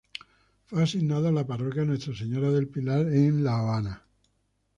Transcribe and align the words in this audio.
Fue 0.65 0.81
asignado 0.81 1.27
a 1.27 1.31
la 1.31 1.45
Parroquia 1.45 1.85
Nuestra 1.85 2.15
Señora 2.15 2.49
del 2.49 2.67
Pilar 2.69 3.01
en 3.13 3.43
La 3.43 3.59
Habana. 3.59 4.03